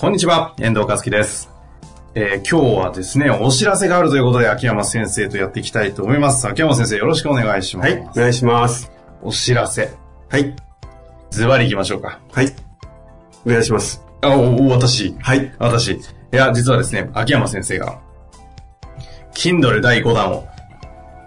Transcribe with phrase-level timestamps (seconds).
[0.00, 1.50] こんにちは、遠藤和樹です。
[2.14, 6.46] えー今日はですね、お知らせがあるということで、秋山先生とやっていきたいと思います。
[6.46, 7.90] 秋山先生、よろしくお願いします。
[7.90, 8.92] はい、お願いします。
[9.22, 9.92] お知らせ。
[10.28, 10.54] はい、
[11.32, 12.20] ズバリ行きましょうか。
[12.30, 12.54] はい。
[13.44, 14.00] お願いします。
[14.20, 15.16] あ、お、お私。
[15.18, 15.52] はい。
[15.58, 15.94] 私。
[15.94, 17.98] いや、実はですね、秋山先生が、
[19.34, 20.46] Kindle 第5弾を、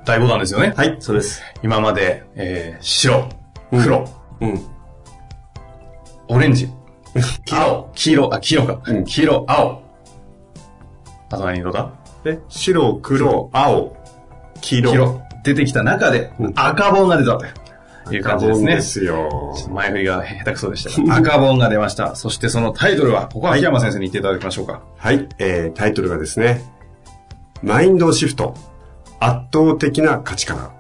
[0.06, 0.74] 第5弾ですよね。
[0.78, 1.44] はい、そうです。
[1.62, 3.28] 今まで、えー白、
[3.70, 4.08] 黒、
[4.40, 4.66] うん。
[6.30, 6.70] オレンジ、
[7.52, 8.80] 青、黄色、あ、黄色か。
[8.86, 9.82] うん黄色、青。
[11.30, 11.92] あと何色だ
[12.24, 13.96] で、白、黒、青、
[14.62, 14.90] 黄色。
[14.90, 15.22] 黄色。
[15.44, 18.76] 出てきた中でうん、赤本が出たという感じですね。
[18.76, 19.56] ですよ。
[19.72, 22.16] 前振りが下手くそでしたが、赤本が出ました。
[22.16, 24.82] そしてそのタイトルは、ここは秋山先生に言っていただきましょうか。
[24.98, 26.64] はい、えー、タイトルがですね、
[27.64, 28.56] マインドシフト、
[29.20, 30.72] 圧倒的な価値観。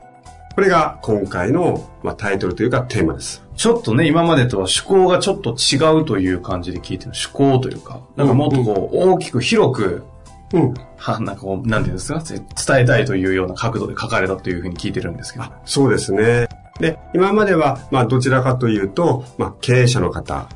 [0.55, 3.43] これが今回の、まあ、タイトルというかテーマです。
[3.61, 7.11] ちょっとね、今までとは趣向がちょっと違うという感じで聞いてる。
[7.11, 10.03] 趣向というか、なんかもっとこう、大きく広く、
[10.51, 10.73] うん。
[10.97, 12.43] は、なんかこう、なんていうんですか、伝
[12.79, 15.45] えたいというような角度で書かれたというふうに聞いてるんですけど。
[15.45, 16.49] あ、そうですね。
[16.79, 20.49] で、今までは、まあ、どちらかというと、まあ、経営者の方、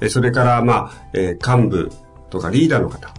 [0.00, 1.92] えそれから、まあ、えー幹部
[2.30, 3.14] とかリーダーの方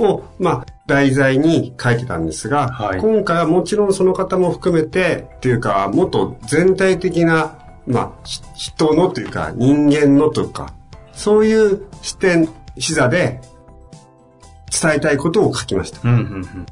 [0.00, 10.74] を、まあ、題材に書いてたんですが、はい今回はもちろんその方も含めて、っていうか、もっと全体的な、まあ、ひ人のというか、人間のというか、
[11.12, 13.40] そういう視点、視座で
[14.70, 16.00] 伝えたいことを書きました。
[16.04, 16.66] うん、うん、うん。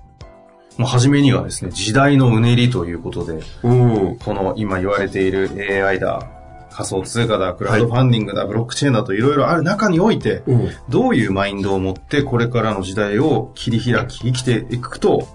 [0.76, 3.74] もう初めにはですね、時代のうねりということで、う
[4.12, 4.16] ん。
[4.18, 5.50] この今言われている
[5.84, 6.30] AI だ、
[6.70, 10.70] 仮想通貨だ、クラウドファンディングだ、ブロックチェーンだといろいろある中において、うん。
[10.90, 15.26] どういうマインドを持ってこれからの時代を切り開き生きていくと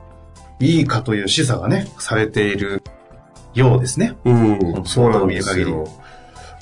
[0.59, 2.83] いいかという示唆がね、されている
[3.53, 4.17] ようですね。
[4.25, 5.87] うん、そうなんですよ。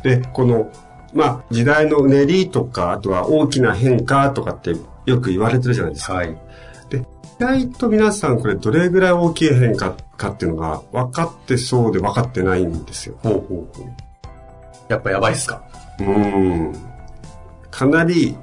[0.04, 0.72] で、この、
[1.14, 6.14] まあ、時代のうねりとか、あとは大きな変化とかってよく言われてるじゃないですか。
[6.14, 6.38] はい。
[6.90, 7.04] で、意
[7.40, 13.18] 外と皆さんこれどれぐらい大きい変化かっていうのが分かってそうで分かってないんですよ。
[13.24, 13.94] ほうほうほう。
[14.88, 15.64] やっぱやばいっすか？
[16.00, 16.76] うん。
[17.72, 18.36] かなり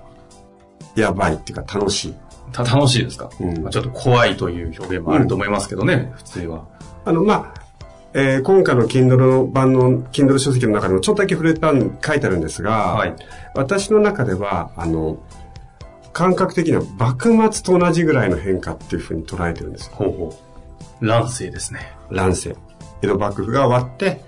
[0.95, 2.15] やばいっていうか楽しい。
[2.53, 6.65] た楽しいですか、うんまあちょっと怖いという表現もあると思いますけどね、普通は。
[7.05, 7.66] あの、まあ、
[8.19, 13.15] えー今回の Kindle の版の Kindle 書籍の中でもちょっとだけ触れたん書いてあるんですが、はい。
[13.55, 15.19] 私の中では、あの、
[16.15, 19.97] 感覚的には幕末と同じぐらいの変化っていうふうに捉えてるんですよ。
[19.97, 20.35] ほうほ
[21.03, 21.07] う。
[21.07, 21.93] 乱世ですね。
[22.11, 22.57] 乱世。
[23.03, 24.23] 江戸幕府が終わって、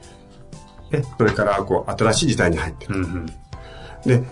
[0.91, 2.95] で、それからこう新しい時代に入ってる。
[2.95, 3.27] うんうん。
[4.05, 4.23] で、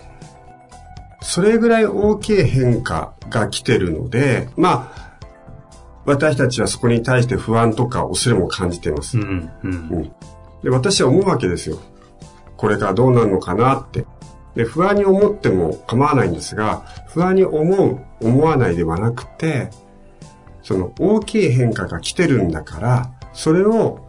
[1.23, 5.06] それぐらい大きい変化が来てるので、まあ、
[6.07, 9.17] 私たちはそこに対して不安とか恐れも感じています。
[9.19, 9.71] うんうん。
[9.71, 10.11] うん
[10.63, 11.77] で、私は思うわけですよ。
[12.55, 14.05] これからどうなるのかなって。
[14.55, 19.69] で、不安に思っても構わないんですが、不安に思う、思わないではなくて、
[20.63, 23.99] その大きい変化が来てるんだから、それを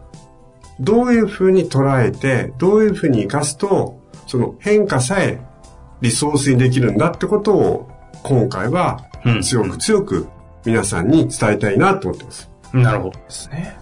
[0.79, 5.39] どういうふうに捉えて、どういうふうに活かすと、その変化さえ
[6.01, 7.89] リソースにできるんだってことを、
[8.23, 10.27] 今回はうん強く強く
[10.65, 12.49] 皆さんに伝えたいなと思ってます。
[12.73, 13.77] なるほどですね。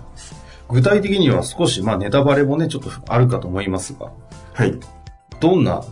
[0.70, 4.12] 具体的には少し、まあネタバレもね、ちょっとあるかと思いますが、
[4.54, 4.78] はい。
[5.40, 5.84] どんな、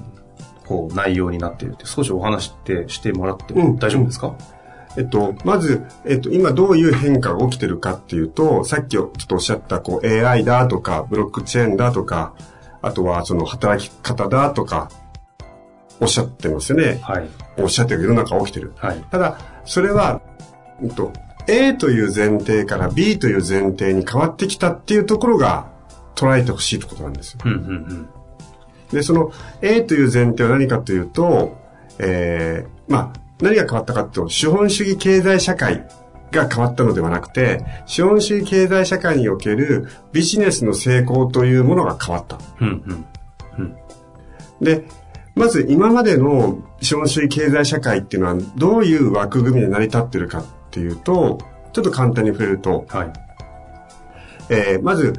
[0.66, 4.35] こう、内容になっているって少しお話ってしてもらってもうん大丈夫ですか、
[4.97, 12.34] えっと、まず、えっと、今どういう変化が起きてるかっていうと、さっきちょっとおっしゃった、こう、AI だとか、ブロックチェーンだとか、
[12.81, 14.90] あとはその働き方だとか、
[16.00, 17.00] おっしゃってますよね。
[17.02, 17.29] はい。
[17.57, 18.73] おっしゃってる世の中起きてる。
[18.75, 19.02] はい。
[19.12, 20.22] ただ、それは、
[20.81, 21.12] うんと、
[21.47, 25.68] A という前提から B という前提に変わってきたっていうところが
[26.16, 27.40] 捉えてほしいってことなんですよ。
[27.46, 28.09] うんうんうん。
[28.91, 29.31] で、その
[29.62, 31.58] A という前提は何かというと、
[32.00, 35.88] えー、まあ、何が変わったかっていうと、資本主義経済社会
[36.31, 42.40] が変わったのではなくて、資本主義経済社会におけるビジネスの成功というものが変わった。
[42.62, 43.06] うん
[43.58, 43.75] うん。
[44.62, 44.85] で、
[45.35, 51.39] まず今までの資本主義経済社会っていうのはどういう枠組みで成り立ってるかっていうと、
[51.72, 53.13] ちょっと簡単に触れると、はい。
[54.49, 55.13] えーまず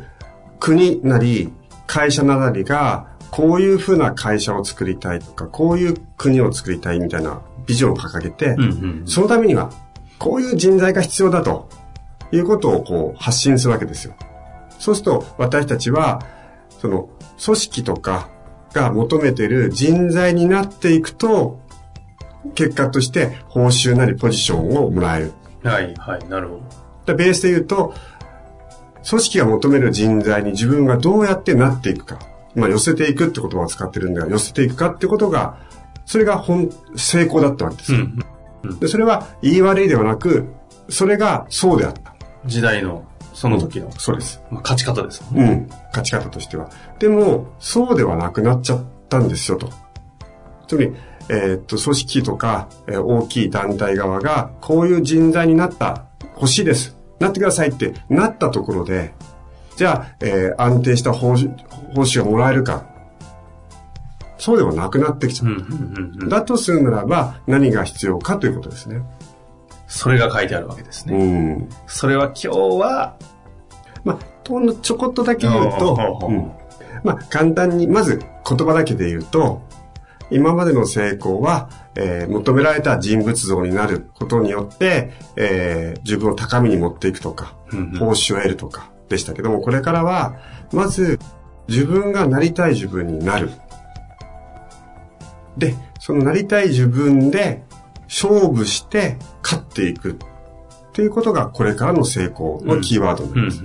[0.60, 1.52] 国なり
[1.86, 9.02] 会社なりがこういうふうな会社を作りたいとか、こういう国を作りたいみたいなビジョンを掲げて、うんうん。
[9.06, 9.70] そのためには
[10.18, 11.68] こういう人材が必要だと
[12.32, 14.14] いうことをこう発信するわけですよ。
[14.78, 16.20] そうすると私たちは
[16.68, 17.08] その
[17.42, 18.28] 組織とか
[18.72, 21.60] が求めている人材になっていくと
[22.54, 25.32] 結果として報酬なりポジションをもらえる。
[25.66, 26.62] はい、はい、なるほど。
[27.06, 27.94] でベースで言うと、
[29.08, 32.18] 組織が求める人材に自分がどうやってなっていくか。
[32.54, 35.58] まあ、寄せていくって言葉を使ってるんだが、寄せていくかってことが
[36.06, 37.98] それが本、成功だったわけですよ。
[38.62, 38.78] うん。
[38.78, 40.46] で、それは言い悪いではなく、
[40.88, 42.14] それがそうであった。
[42.46, 43.04] 時代の、
[43.34, 44.40] その時の、そうです。
[44.50, 45.42] まあ、勝ち方ですね。
[45.42, 45.68] うん。
[45.88, 46.70] 勝ち方としては。
[47.00, 49.68] でも、そうではなくなっちゃったんですよと。
[50.68, 50.94] つまり、
[51.28, 56.04] えーっと、組織とか、えー大きい団体側が、こういう人材になった、
[56.36, 56.96] 欲しいです。
[57.18, 59.14] なってくださいってなったところで、
[59.76, 61.50] じゃあ、えー安定した報酬
[61.94, 62.84] 報酬がもらえるか。
[64.38, 65.48] そうではなくなってきちゃう。
[65.48, 65.66] うん、うん、う
[66.18, 66.28] んうん。
[66.28, 69.00] だとするならば、何が必要かということですね。
[69.88, 71.16] それが書いてあるわけですね。
[71.16, 71.68] うん。
[71.86, 73.16] それは今日は、
[74.04, 75.96] まあ、ほんのちょこっとだけ言うと、
[76.28, 76.52] うんうん
[77.02, 79.62] まあ、簡単に、まず言葉だけで言うと、
[80.30, 87.54] 今までの成功は、えー求められた人物像になることによって、えー自分を高みに持っていくとか、
[87.98, 90.34] 報酬を得るとかでしたけども、これからは、
[90.72, 91.18] まず、
[91.68, 93.50] 自分がなりたい自分になる。
[95.56, 97.62] で、そのなりたい自分で
[98.04, 100.16] 勝負して勝っていくっ
[100.92, 103.62] ていうことがこれからの成功のキーワードになります。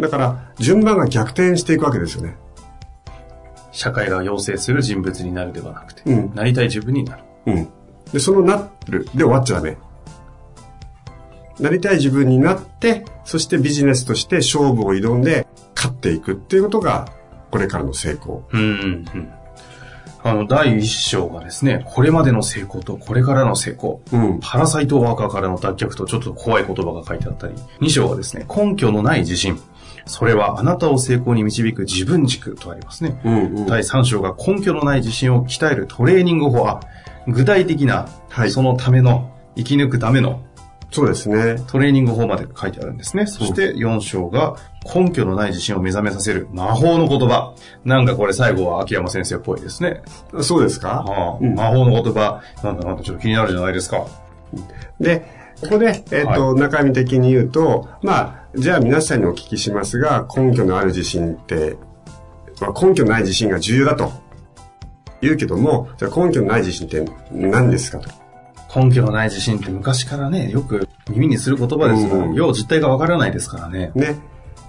[0.00, 2.36] だから、順番が逆転していくわけですよね。
[3.72, 7.24] 社会が要請する人物になるではなくて、うんなりたい自分になる。
[7.46, 7.68] うん。
[8.12, 9.76] で、そのなるで終わっちゃダメ。
[11.58, 17.08] なりたい自分になって、そしてビジネスとして勝負を挑んで勝っていくっていうことが、
[17.50, 18.44] これからの成功。
[18.52, 19.32] うん、うん、うん。
[20.24, 24.02] あの、第一章がですね、これまでの成功とこれからの成功。
[24.12, 24.40] うん。
[24.40, 29.60] パラサイトワーカーからの脱却とちょっと怖い言葉が書いてあったり、2章がですね、根拠のない自信。
[30.06, 33.20] それはあなたを成功に導く自分軸とありますね。
[33.24, 33.66] うん、うん。
[33.66, 36.66] 第3章が根拠のない自信を鍛えるトレーニング法。
[36.68, 36.80] あ、
[37.26, 40.40] 具体的な、はいそのための、生き抜くための
[40.92, 41.56] そうですね。
[41.66, 43.26] トレーニング法まで書いてあるんですね。
[43.26, 44.56] そして4章が
[44.94, 47.54] 根拠のない自信を目覚めさせる魔法の言葉。
[47.84, 50.02] なんかこれ最後は秋山先生っぽいですね。
[50.42, 51.02] そうですか？
[51.08, 52.42] ああうん魔法の言葉。
[52.62, 54.04] なんだなんだちょっと気になるじゃないですか。
[55.00, 55.24] で、
[55.62, 61.76] ここで、えっ、と、中身的に言うと、まあ、じゃあ皆さんにお聞きしますが、根拠のある自信って、
[62.60, 64.12] まあ、根拠のない自信が重要だと
[65.22, 68.21] 言うけども、じゃあ根拠のない自信って何ですかと。
[68.74, 73.92] 根拠のない自信って昔からね、よく耳にする言葉ですが、うんよう実態がわからないですからね。
[73.94, 74.16] ね。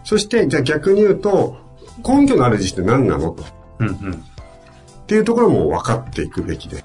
[0.03, 1.57] そして、じゃあ逆に言うと、
[2.05, 3.31] 根拠のある自信って何なの？
[3.31, 3.45] と。
[3.79, 4.13] うんうん。
[4.13, 6.83] っていうところも分かっていくべきで。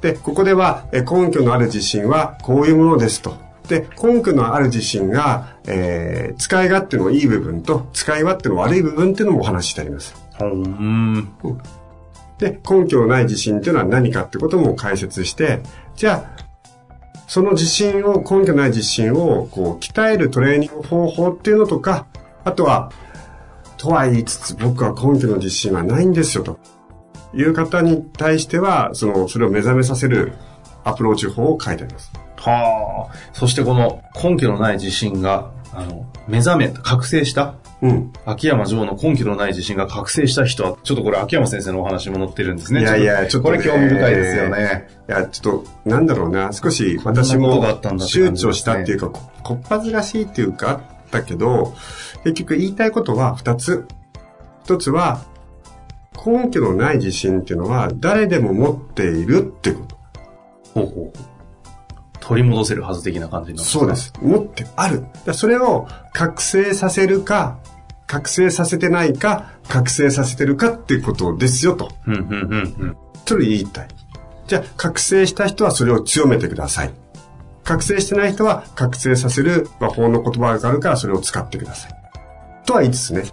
[0.00, 3.36] で、ここでは、え根拠のある自信はこういうものですと。
[3.68, 10.14] で、根拠のある自信が、えー使い勝手のいい部分と、使い勝手の悪い部分っていうのもお話ししてあります。
[10.38, 11.28] ほーん。
[12.40, 15.60] で、根拠のない自信っていうのは何かってことも解説して、
[15.94, 16.40] じゃあ、
[17.28, 22.06] その自信を、根拠のない自信を、こう、鍛えるトレーニング方法っていうのとか、
[22.44, 22.90] あとは、
[23.76, 26.58] とは言いつつ僕は根拠の自信はないんですよ、と
[27.34, 30.32] いう方に対しては、その、それを目覚めさせる
[30.82, 32.10] アプローチ法を書いてあります。
[32.36, 33.14] はあ。
[33.34, 38.12] そしてこの根拠のない自信が、あの、目覚め、覚醒したうん。
[38.26, 42.80] 秋山城の根拠のない自信が覚醒した人は、ちょっとこれ秋山先生のお話も載ってるんですね。
[42.80, 44.88] いやいやちょっとねこれ興味深いですよね。
[45.08, 50.80] いや、ちょっと、なんだろうな、少し私もがあったんだって周感じですね知をしたっていうか、ここっぱずらしいっていうかあっ
[51.10, 51.74] たけど、
[52.24, 53.86] 結局言いたいことは二つ。
[54.64, 55.24] 一つは、
[56.24, 59.96] 根拠のない自信っていうのは誰でも持っているってこと。
[60.74, 61.39] ほうほうほう。
[62.20, 63.96] 取り戻せるはず的な感じになるそうで。
[63.96, 64.12] す。
[64.20, 65.04] 持ってある。
[65.32, 67.58] それを覚醒させるか、
[68.06, 71.90] 覚醒させてないか、覚醒させてるかっていうことですよと。
[72.06, 72.96] うんうんうんうん。
[73.24, 73.88] それ言いたい。
[74.46, 76.90] じゃあ、覚醒した人はそれを強めてください。
[77.62, 81.94] 覚醒してない人は覚醒させる魔法の言葉があるからそれを使ってください。
[82.66, 83.24] とは言いつつね。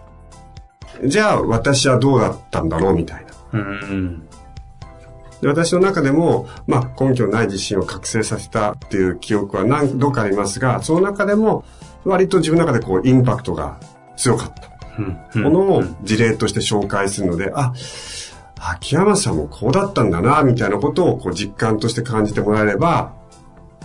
[1.05, 3.31] じゃあ、私はどうだったんだろうみたいな。
[3.53, 3.63] うんう
[3.95, 4.27] ん。
[5.41, 11.63] で私の中でも、まあ、根拠のない自信を覚醒させたっていう記憶は何度かありますが、その中でも、
[12.05, 13.79] 割と自分の中でこう、インパクトが
[14.15, 14.77] 強かった
[15.35, 17.73] うんものを事例として紹介するので、あ、
[18.59, 23.13] 秋山さんもこうだったんだな、みたいなことをこう実感として感じてもらえれば、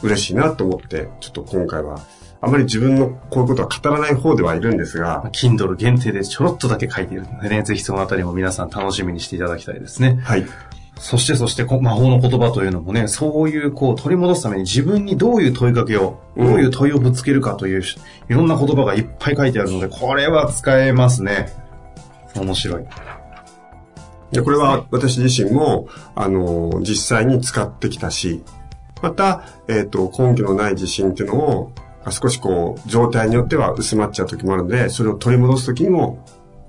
[0.03, 2.01] 嬉しいなと思って、ちょっと今回は、
[2.41, 10.19] あまり自分のこういうことは語らない方ではいるんですが、Kindle 限定でちょろっとだけ書いているのでね、ぜひそのあたりも皆さん楽しみにしていただきたいですね。
[10.25, 10.47] はい。
[11.03, 17.99] そしてそしてこ魔法の言葉というのもね、そういうこう取り戻すために自分にどういう問いかけを、うんどういう問いをぶつけるかというし
[18.31, 21.53] いろんな言葉がいっぱい書いてあるので、これは使えますね。
[22.37, 22.85] 面白い。
[24.31, 28.45] で、これは私自身も、あの、実際に使ってきたし、
[29.03, 31.73] また、えっ、と、根拠のない自信っていうのを、
[32.11, 36.25] 少しこう、状態によっては薄まっちゃう時もあるので、それを取り戻す時にも、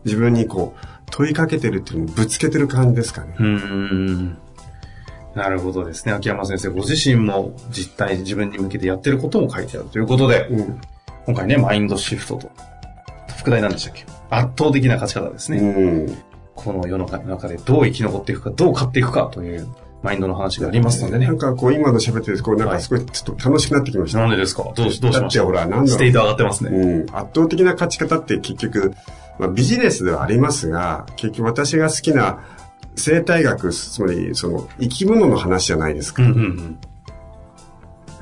[0.06, 3.36] 自分にこう、問いかけてるっていうのをぶつけてる感じですかね。
[3.40, 4.38] うーん。
[5.36, 6.12] なるほどですね。
[6.12, 10.82] 秋山先生、ご自身も実態自分に向けてやってることも書いてあるということで、うん。
[11.28, 12.52] 今回ね、マインドシフトと、
[13.38, 14.06] 副題なんでしたっけ？
[14.32, 15.60] 圧倒的な勝ち方ですね。
[15.60, 16.18] うん。
[16.56, 19.68] この世の中でどう生き残っていくか、どう勝っていくかという
[20.02, 21.38] マインドの話がありますのでねなん。
[21.38, 24.20] かこう今の喋ってると、こうなんかすごいちょっと楽しくなってきました。
[24.20, 24.72] なんでですか？
[24.76, 26.70] どうし、どうしましただってほらなんだステート上がってますね。
[26.70, 27.16] うん。
[27.16, 28.94] 圧倒的な勝ち方って結局、
[29.40, 32.40] まあ、ビジネスではありますが、結局私が好きな
[32.96, 36.24] 生態学、つまりその生き物の話じゃないですか。
[36.24, 36.78] うんうんうん。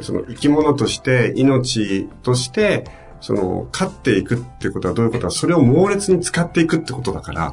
[0.01, 2.85] その生き物として、命として、
[3.19, 7.51] その、飼っていくってことはどういうことは、それを猛烈に使っていくってことだから。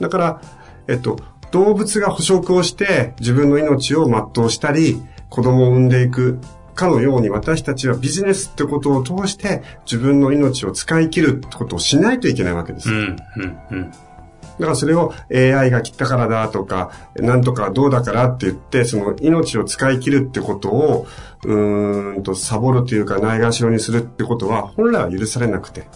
[0.00, 0.40] だから、
[0.86, 1.18] えっと、
[1.50, 6.38] 動物が捕食をして自分の命を全うしたり、子供を産んでいく
[6.78, 12.88] かのように私たちはビジネスってことを通して自分の命を使い切るってことをしないといけないわけです。
[12.88, 13.90] うん、うん、うん。
[13.90, 21.06] だからそれを AI が切ったからだとか、なんとかどうだからって言って、その命を使い切るってことを、
[21.44, 25.86] うーんと、サボるというか、ないがしろにするってことは、本来は許されなくて。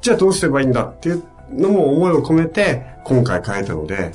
[0.00, 4.12] じゃあどうすればいいんだっていうのも思いを込めて、今回変えたので、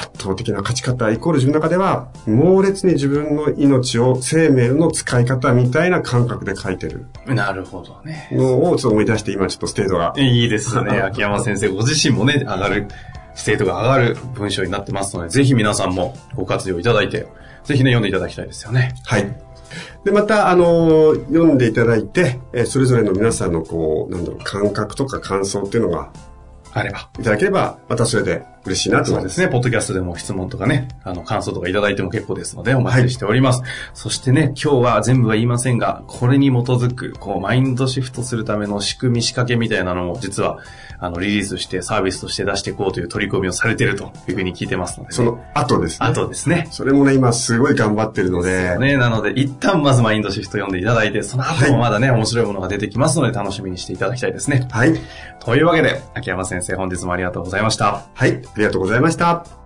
[0.00, 8.28] 圧倒的な勝ち方イコール自分の中では、猛烈に自分の命を、生命の使い方みたいな感覚で書いてるなるほどね。
[8.32, 10.14] のをちょっと思い出して、今ちょっとステートが。
[10.16, 11.00] いいですね。
[11.00, 12.88] 秋山先生、ご自身もね、上がる、
[13.34, 17.26] ステートが上がる文章になってますので、ぜひ皆さんもご活用いただいて、
[17.64, 18.94] ぜひね、読んでいただきたいですよね。
[19.04, 19.36] はい。
[20.04, 26.10] で、また、あのー読んでいただいて、えーそれぞれの皆さんの、こう、なんだろう、感覚とか感想っていうのが
[26.72, 27.10] あれば。
[27.18, 29.36] いただければ、またそれで嬉しいなと思います。
[29.36, 29.48] そうですね。
[29.48, 33.62] ポッドキャストでも質問とかね、あの、感想とかいただいても結構ですので、お待ちしております。
[33.94, 40.58] そしてね、今日は全部は言いませんが、これに基づく、こう、マインドシフトするための仕組み、仕掛けみたいなのも、実は、
[40.98, 45.14] あの、リリースしてサービスとして出していこうという取り組みをされているというふうに聞いてますので、ね。
[45.14, 46.06] その後ですね。
[46.06, 46.68] あとですね。
[46.70, 54.68] それもね、今すごい頑張ってるので、ね、なので、一旦まずマインドシフト読んでいただいて、その後もまだね、面白いものが出てきますので、楽しみにしていただきたいですね。
[54.70, 54.94] はい。
[55.40, 58.04] というわけで、秋山先生、本日もありがとうございました。
[58.12, 58.42] はい。
[58.54, 59.59] ありがとうございました。